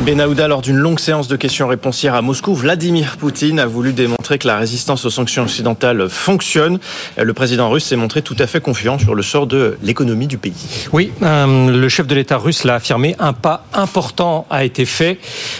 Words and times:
Benahouda, 0.00 0.48
lors 0.48 0.62
d'une 0.62 0.78
longue 0.78 0.98
séance 0.98 1.28
de 1.28 1.36
questions-réponses 1.36 2.02
hier 2.02 2.14
à 2.14 2.22
Moscou, 2.22 2.54
Vladimir 2.54 3.16
Poutine 3.18 3.60
a 3.60 3.66
voulu 3.66 3.92
démontrer 3.92 4.38
que 4.38 4.48
la 4.48 4.56
résistance 4.56 5.04
aux 5.04 5.10
sanctions 5.10 5.44
occidentales 5.44 6.08
fonctionne. 6.08 6.80
Le 7.16 7.32
président 7.34 7.70
russe 7.70 7.84
s'est 7.84 7.96
montré 7.96 8.22
tout 8.22 8.34
à 8.40 8.48
fait 8.48 8.60
confiant 8.60 8.98
sur 8.98 9.14
le 9.14 9.22
sort 9.22 9.46
de 9.46 9.76
l'économie 9.82 10.26
du 10.26 10.38
pays. 10.38 10.88
Oui, 10.92 11.12
euh, 11.22 11.70
le 11.70 11.88
chef 11.88 12.08
de 12.08 12.16
l'État 12.16 12.38
russe 12.38 12.64
l'a 12.64 12.76
affirmé, 12.76 13.14
un 13.20 13.32
pas 13.32 13.64
important 13.74 14.46
a 14.50 14.64
été 14.64 14.86
fait. 14.86 15.18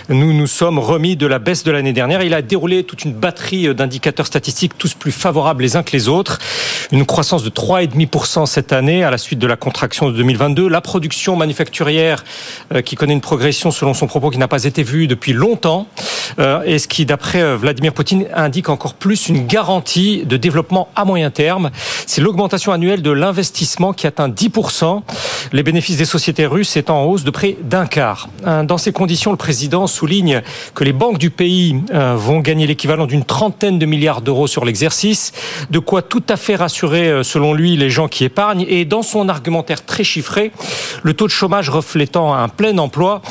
Nous 0.08 0.32
nous 0.32 0.48
sommes 0.48 0.80
remis 0.80 1.14
de 1.14 1.26
la 1.26 1.38
baisse 1.38 1.62
de 1.62 1.70
l'année 1.70 1.92
dernière. 1.92 2.22
Il 2.22 2.34
a 2.34 2.42
déroulé 2.42 2.82
toute 2.82 3.04
une 3.04 3.12
batterie 3.12 3.72
d'indicateurs 3.74 4.26
statistiques, 4.26 4.76
tous 4.76 4.94
plus 4.94 5.12
favorables 5.12 5.62
les 5.62 5.76
uns 5.76 5.84
que 5.84 5.92
les 5.92 6.08
autres. 6.08 6.40
Une 6.90 7.06
croissance 7.06 7.44
de 7.44 7.50
3,5% 7.50 8.46
cette 8.46 8.72
année 8.72 9.04
à 9.04 9.10
la 9.10 9.18
suite 9.18 9.38
de 9.38 9.46
la 9.46 9.56
contraction 9.56 10.10
de 10.10 10.16
2022. 10.16 10.68
La 10.68 10.80
production 10.80 11.36
manufacturière 11.36 12.24
euh, 12.74 12.80
qui 12.80 12.96
connaît 12.96 13.14
une 13.14 13.20
progression 13.20 13.70
selon 13.70 13.94
son 13.94 14.08
propos 14.08 14.31
qui 14.32 14.38
n'a 14.38 14.48
pas 14.48 14.64
été 14.64 14.82
vu 14.82 15.06
depuis 15.06 15.32
longtemps, 15.32 15.86
euh, 16.38 16.62
et 16.64 16.78
ce 16.78 16.88
qui, 16.88 17.06
d'après 17.06 17.40
euh, 17.40 17.56
Vladimir 17.56 17.92
Poutine, 17.92 18.26
indique 18.34 18.68
encore 18.68 18.94
plus 18.94 19.28
une 19.28 19.46
garantie 19.46 20.24
de 20.24 20.36
développement 20.36 20.88
à 20.96 21.04
moyen 21.04 21.30
terme. 21.30 21.70
C'est 22.06 22.20
l'augmentation 22.20 22.72
annuelle 22.72 23.02
de 23.02 23.10
l'investissement 23.10 23.92
qui 23.92 24.06
atteint 24.06 24.28
10%, 24.28 25.02
les 25.52 25.62
bénéfices 25.62 25.96
des 25.98 26.04
sociétés 26.04 26.46
russes 26.46 26.76
étant 26.76 27.02
en 27.02 27.04
hausse 27.04 27.24
de 27.24 27.30
près 27.30 27.56
d'un 27.62 27.86
quart. 27.86 28.28
Euh, 28.46 28.64
dans 28.64 28.78
ces 28.78 28.92
conditions, 28.92 29.30
le 29.30 29.36
président 29.36 29.86
souligne 29.86 30.42
que 30.74 30.84
les 30.84 30.92
banques 30.92 31.18
du 31.18 31.30
pays 31.30 31.80
vont 31.92 32.40
gagner 32.40 32.66
l'équivalent 32.66 33.06
d'une 33.06 33.24
trentaine 33.24 33.78
de 33.78 33.86
milliards 33.86 34.22
d'euros 34.22 34.46
sur 34.46 34.64
l'exercice, 34.64 35.32
de 35.70 35.78
quoi 35.78 36.02
tout 36.02 36.22
à 36.28 36.36
fait 36.36 36.56
rassurer, 36.56 37.22
selon 37.22 37.54
lui, 37.54 37.76
les 37.76 37.90
gens 37.90 38.08
qui 38.08 38.24
épargnent. 38.24 38.64
Et 38.68 38.84
dans 38.84 39.02
son 39.02 39.28
argumentaire 39.28 39.84
très 39.84 40.04
chiffré, 40.04 40.52
le 41.02 41.14
taux 41.14 41.26
de 41.26 41.32
chômage 41.32 41.68
reflétant 41.68 42.34
un 42.34 42.48
plein 42.48 42.78
emploi 42.78 43.22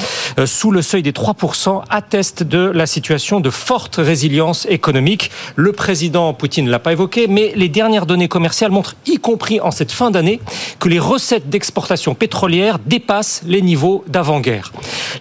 sous 0.45 0.71
le 0.71 0.81
seuil 0.81 1.03
des 1.03 1.11
3% 1.11 1.83
atteste 1.89 2.43
de 2.43 2.59
la 2.59 2.85
situation 2.85 3.39
de 3.39 3.49
forte 3.49 3.97
résilience 3.97 4.65
économique. 4.69 5.31
Le 5.55 5.71
président 5.71 6.33
Poutine 6.33 6.65
ne 6.65 6.71
l'a 6.71 6.79
pas 6.79 6.93
évoqué, 6.93 7.27
mais 7.27 7.53
les 7.55 7.69
dernières 7.69 8.05
données 8.05 8.27
commerciales 8.27 8.71
montrent, 8.71 8.95
y 9.05 9.17
compris 9.17 9.59
en 9.59 9.71
cette 9.71 9.91
fin 9.91 10.11
d'année, 10.11 10.39
que 10.79 10.89
les 10.89 10.99
recettes 10.99 11.49
d'exportation 11.49 12.15
pétrolière 12.15 12.79
dépassent 12.85 13.41
les 13.45 13.61
niveaux 13.61 14.03
d'avant-guerre. 14.07 14.71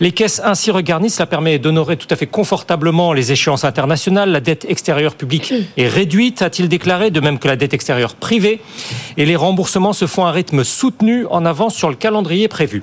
Les 0.01 0.13
caisses 0.13 0.41
ainsi 0.45 0.71
regarnies, 0.71 1.11
cela 1.11 1.27
permet 1.27 1.59
d'honorer 1.59 1.97
tout 1.97 2.07
à 2.11 2.17
fait 2.17 2.27
confortablement 2.27 3.13
les 3.13 3.33
échéances 3.33 3.65
internationales. 3.65 4.31
La 4.31 4.41
dette 4.41 4.67
extérieure 4.69 5.15
publique 5.15 5.53
est 5.77 5.89
réduite, 5.89 6.43
a-t-il 6.43 6.69
déclaré, 6.69 7.11
de 7.11 7.21
même 7.21 7.39
que 7.39 7.49
la 7.49 7.57
dette 7.57 7.75
extérieure 7.75 8.15
privée. 8.15 8.61
Et 9.17 9.27
les 9.27 9.37
remboursements 9.37 9.93
se 9.93 10.07
font 10.07 10.25
à 10.25 10.29
un 10.29 10.33
rythme 10.33 10.65
soutenu 10.65 11.27
en 11.31 11.45
avance 11.45 11.75
sur 11.75 11.89
le 11.89 11.97
calendrier 11.97 12.49
prévu. 12.49 12.83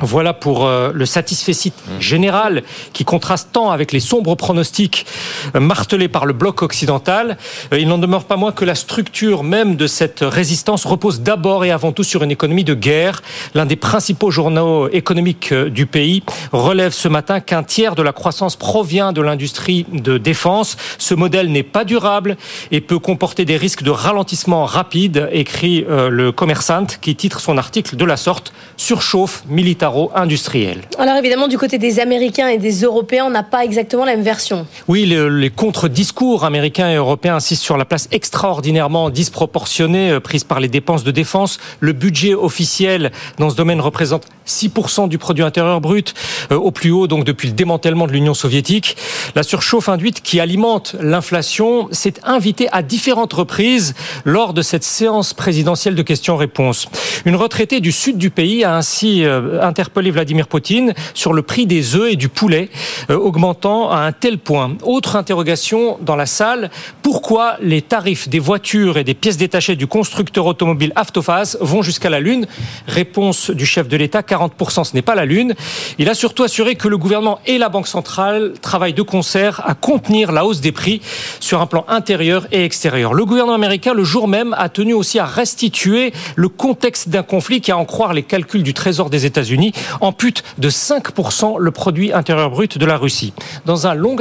Voilà 0.00 0.34
pour 0.34 0.66
euh, 0.66 0.90
le 0.92 1.06
satisfecit 1.06 1.72
général 2.00 2.64
qui 2.92 3.04
contraste 3.04 3.50
tant 3.52 3.70
avec 3.70 3.92
les 3.92 4.00
sombres 4.00 4.34
pronostics 4.34 5.06
euh, 5.54 5.60
martelés 5.60 6.08
par 6.08 6.26
le 6.26 6.32
bloc 6.32 6.62
occidental. 6.62 7.38
Euh, 7.72 7.78
il 7.78 7.86
n'en 7.86 7.98
demeure 7.98 8.24
pas 8.24 8.36
moins 8.36 8.50
que 8.50 8.64
la 8.64 8.74
structure 8.74 9.44
même 9.44 9.76
de 9.76 9.86
cette 9.86 10.18
résistance 10.22 10.84
repose 10.84 11.20
d'abord 11.20 11.64
et 11.64 11.70
avant 11.70 11.92
tout 11.92 12.02
sur 12.02 12.24
une 12.24 12.32
économie 12.32 12.64
de 12.64 12.74
guerre. 12.74 13.22
L'un 13.54 13.66
des 13.66 13.76
principaux 13.76 14.32
journaux 14.32 14.88
économiques 14.88 15.54
du 15.54 15.86
pays 15.86 16.24
relève 16.50 16.92
ce 16.92 17.06
matin 17.06 17.38
qu'un 17.38 17.62
tiers 17.62 17.94
de 17.94 18.02
la 18.02 18.12
croissance 18.12 18.56
provient 18.56 19.12
de 19.12 19.22
l'industrie 19.22 19.86
de 19.92 20.18
défense. 20.18 20.76
Ce 20.98 21.14
modèle 21.14 21.52
n'est 21.52 21.62
pas 21.62 21.84
durable 21.84 22.36
et 22.72 22.80
peut 22.80 22.98
comporter 22.98 23.44
des 23.44 23.56
risques 23.56 23.84
de 23.84 23.92
ralentissement 23.92 24.64
rapide, 24.64 25.28
écrit 25.30 25.84
le 25.88 26.32
commerçant 26.32 26.86
qui 27.00 27.14
titre 27.14 27.38
son 27.38 27.58
article 27.58 27.96
de 27.96 28.04
la 28.04 28.16
sorte 28.16 28.52
surchauffe 28.76 29.44
militaire 29.48 29.83
industriel 30.14 30.82
Alors 30.98 31.16
évidemment, 31.16 31.48
du 31.48 31.58
côté 31.58 31.78
des 31.78 32.00
Américains 32.00 32.48
et 32.48 32.58
des 32.58 32.82
Européens, 32.82 33.24
on 33.26 33.30
n'a 33.30 33.42
pas 33.42 33.64
exactement 33.64 34.04
la 34.04 34.16
même 34.16 34.24
version. 34.24 34.66
Oui, 34.88 35.04
les, 35.04 35.50
contre-discours 35.50 36.44
américains 36.44 36.90
et 36.90 36.94
européens 36.94 37.36
insistent 37.36 37.62
sur 37.62 37.76
la 37.76 37.84
place 37.84 38.08
extraordinairement 38.10 39.10
disproportionnée 39.10 40.10
euh, 40.10 40.20
prise 40.20 40.44
par 40.44 40.60
les 40.60 40.68
dépenses 40.68 41.04
de 41.04 41.10
défense. 41.10 41.58
Le 41.80 41.92
budget 41.92 42.34
officiel 42.34 43.12
dans 43.38 43.50
ce 43.50 43.56
domaine 43.56 43.80
représente 43.80 44.24
6% 44.46 45.08
du 45.08 45.18
produit 45.18 45.44
intérieur 45.44 45.80
brut, 45.80 46.14
euh, 46.50 46.56
au 46.56 46.70
plus 46.70 46.90
haut 46.90 47.06
donc 47.06 47.24
depuis 47.24 47.48
le 47.48 47.54
démantèlement 47.54 48.06
de 48.06 48.12
l'Union 48.12 48.34
soviétique. 48.34 48.96
La 49.34 49.42
surchauffe 49.42 49.88
induite 49.88 50.22
qui 50.22 50.40
alimente 50.40 50.96
l'inflation 51.00 51.88
s'est 51.90 52.14
invitée 52.24 52.68
à 52.72 52.82
différentes 52.82 53.32
reprises 53.32 53.94
lors 54.24 54.54
de 54.54 54.62
cette 54.62 54.84
séance 54.84 55.34
présidentielle 55.34 55.94
de 55.94 56.02
questions-réponses. 56.02 56.88
Une 57.24 57.36
retraitée 57.36 57.80
du 57.80 57.92
sud 57.92 58.18
du 58.18 58.30
pays 58.30 58.64
a 58.64 58.76
ainsi 58.76 59.24
euh, 59.24 59.62
interpellé 59.62 60.10
Vladimir 60.10 60.46
Poutine 60.46 60.94
sur 61.14 61.32
le 61.32 61.42
prix 61.42 61.66
des 61.66 61.96
œufs 61.96 62.12
et 62.12 62.16
du 62.16 62.28
poulet, 62.28 62.68
euh, 63.10 63.16
augmentant 63.16 63.90
à 63.90 63.98
un 63.98 64.12
tel 64.12 64.38
point. 64.38 64.76
Autre 64.82 65.16
interrogation 65.16 65.98
dans 66.00 66.16
la 66.16 66.26
salle, 66.26 66.70
pourquoi 67.02 67.56
les 67.60 67.82
tarifs 67.82 68.28
des 68.28 68.38
voitures 68.38 68.98
et 68.98 69.04
des 69.04 69.14
pièces 69.14 69.36
détachées 69.36 69.76
du 69.76 69.86
constructeur 69.86 70.46
automobile 70.46 70.92
Aftofaz 70.96 71.56
vont 71.60 71.82
jusqu'à 71.82 72.10
la 72.10 72.20
Lune? 72.20 72.46
Réponse 72.86 73.50
du 73.50 73.66
chef 73.66 73.88
de 73.88 73.96
l'État, 73.96 74.20
40% 74.20 74.84
ce 74.84 74.94
n'est 74.94 75.02
pas 75.02 75.14
la 75.14 75.24
Lune. 75.24 75.54
Il 75.98 76.08
a 76.08 76.14
surtout 76.14 76.42
assuré 76.42 76.74
que 76.74 76.88
le 76.88 76.98
gouvernement 76.98 77.38
et 77.46 77.58
la 77.58 77.68
Banque 77.68 77.88
centrale 77.88 78.54
travaillent 78.60 78.94
de 78.94 79.02
concert 79.14 79.62
à 79.64 79.74
contenir 79.74 80.32
la 80.32 80.44
hausse 80.44 80.60
des 80.60 80.72
prix 80.72 81.00
sur 81.38 81.60
un 81.60 81.66
plan 81.66 81.84
intérieur 81.86 82.48
et 82.50 82.64
extérieur. 82.64 83.14
Le 83.14 83.24
gouvernement 83.24 83.54
américain, 83.54 83.94
le 83.94 84.02
jour 84.02 84.26
même, 84.26 84.56
a 84.58 84.68
tenu 84.68 84.92
aussi 84.92 85.20
à 85.20 85.24
restituer 85.24 86.12
le 86.34 86.48
contexte 86.48 87.10
d'un 87.10 87.22
conflit 87.22 87.60
qui, 87.60 87.70
à 87.70 87.76
en 87.76 87.84
croire 87.84 88.12
les 88.12 88.24
calculs 88.24 88.64
du 88.64 88.74
Trésor 88.74 89.10
des 89.10 89.24
États-Unis, 89.24 89.72
ampute 90.00 90.42
de 90.58 90.68
5% 90.68 91.60
le 91.60 91.70
produit 91.70 92.12
intérieur 92.12 92.50
brut 92.50 92.76
de 92.76 92.84
la 92.86 92.96
Russie. 92.96 93.32
Dans 93.66 93.86
un 93.86 93.94
long 93.94 94.16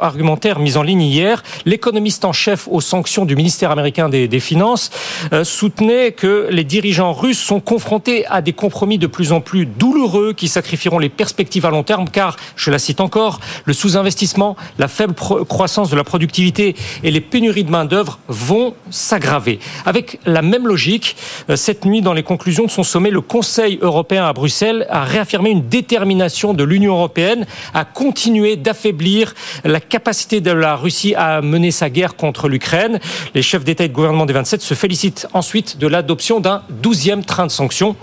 argumentaire 0.00 0.60
mis 0.60 0.78
en 0.78 0.82
ligne 0.82 1.02
hier, 1.02 1.42
l'économiste 1.66 2.24
en 2.24 2.32
chef 2.32 2.68
aux 2.70 2.80
sanctions 2.80 3.26
du 3.26 3.36
ministère 3.36 3.70
américain 3.70 4.08
des, 4.08 4.38
Finances 4.38 4.90
euh, 5.32 5.42
soutenait 5.44 6.12
que 6.12 6.46
les 6.50 6.64
dirigeants 6.64 7.12
russes 7.12 7.40
sont 7.40 7.60
confrontés 7.60 8.24
à 8.28 8.40
des 8.40 8.52
compromis 8.52 8.96
de 8.96 9.08
plus 9.08 9.32
en 9.32 9.40
plus 9.40 9.66
douloureux 9.98 10.32
qui 10.32 10.46
sacrifieront 10.46 11.00
les 11.00 11.08
perspectives 11.08 11.66
à 11.66 11.70
long 11.70 11.82
terme 11.82 12.08
car, 12.08 12.36
je 12.54 12.70
la 12.70 12.78
cite 12.78 13.00
encore, 13.00 13.40
le 13.64 13.72
sous-investissement, 13.72 14.54
la 14.78 14.86
faible 14.86 15.14
croissance 15.14 15.90
de 15.90 15.96
la 15.96 16.04
productivité 16.04 16.76
et 17.02 17.10
les 17.10 17.20
pénuries 17.20 17.64
de 17.64 17.70
main-d'œuvre 17.70 18.20
vont 18.28 18.74
s'aggraver. 18.90 19.58
Avec 19.86 20.20
la 20.24 20.40
même 20.40 20.68
logique, 20.68 21.16
euh, 21.50 21.56
cette 21.56 21.84
nuit, 21.84 22.00
dans 22.00 22.12
les 22.12 22.22
conclusions 22.22 22.64
de 22.64 22.70
son 22.70 22.84
sommet, 22.84 23.10
le 23.10 23.20
Conseil 23.20 23.80
européen 23.82 24.24
à 24.24 24.32
Bruxelles 24.32 24.86
a 24.88 25.02
réaffirmé 25.02 25.50
une 25.50 25.68
détermination 25.68 26.54
de 26.54 26.62
l'Union 26.62 26.94
européenne 26.94 27.44
à 27.74 27.84
continuer 27.84 28.54
d'affaiblir 28.54 29.34
la 29.64 29.80
capacité 29.80 30.40
de 30.40 30.52
la 30.52 30.76
Russie 30.76 31.16
à 31.16 31.42
mener 31.42 31.72
sa 31.72 31.90
guerre 31.90 32.14
contre 32.14 32.48
l'Ukraine. 32.48 33.00
Les 33.34 33.42
chefs 33.42 33.64
d'État 33.64 33.82
et 33.82 33.88
de 33.88 33.94
gouvernement 33.94 34.26
des 34.26 34.32
27 34.32 34.62
se 34.62 34.74
félicitent 34.74 35.26
ensuite 35.32 35.76
de 35.78 35.88
l'adoption 35.88 36.38
d'un 36.38 36.62
douzième 36.70 37.24
train 37.24 37.46
de 37.46 37.50
sanctions. 37.50 37.96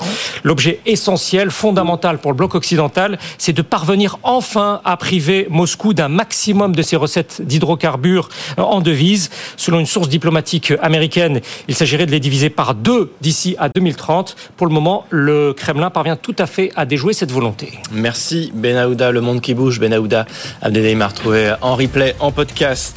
L'objet 0.44 0.81
essentiel, 0.85 1.51
fondamental 1.51 1.84
pour 2.22 2.31
le 2.31 2.38
bloc 2.38 2.56
occidental, 2.56 3.18
c'est 3.38 3.53
de 3.53 3.62
parvenir 3.62 4.18
enfin 4.23 4.81
à 4.84 4.97
priver 4.97 5.47
Moscou 5.50 5.94
d'un 5.94 6.09
maximum 6.09 6.75
de 6.75 6.81
ses 6.81 6.96
recettes 6.96 7.41
d'hydrocarbures 7.44 8.29
en 8.57 8.81
devises. 8.81 9.29
Selon 9.57 9.79
une 9.79 9.85
source 9.85 10.09
diplomatique 10.09 10.74
américaine, 10.81 11.41
il 11.68 11.75
s'agirait 11.75 12.06
de 12.06 12.12
les 12.12 12.19
diviser 12.19 12.50
par 12.50 12.75
deux 12.75 13.12
d'ici 13.22 13.56
à 13.59 13.69
2030. 13.69 14.35
Pour 14.57 14.68
le 14.68 14.74
moment, 14.74 15.06
le 15.09 15.53
Kremlin 15.53 15.90
parvient 15.90 16.16
tout 16.16 16.35
à 16.40 16.47
fait 16.47 16.72
à 16.75 16.85
déjouer 16.85 17.13
cette 17.13 17.31
volonté. 17.31 17.79
Merci 17.91 18.51
Benahouda, 18.53 19.12
le 19.12 19.22
monde 19.22 19.41
qui 19.41 19.53
bouge. 19.53 19.79
Benahouda 19.79 20.25
Abdelhaim 20.62 21.01
a 21.01 21.07
retrouvé 21.07 21.53
en 21.62 21.75
replay, 21.75 22.16
en 22.19 22.31
podcast. 22.31 22.94